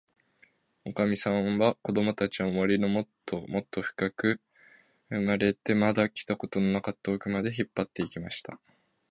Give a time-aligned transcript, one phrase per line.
[0.83, 4.41] おかみさんは、こどもたちを、森のもっともっとふかく、
[5.09, 8.59] 生まれてまだ来たことのなかったおくまで、引っぱって行きました。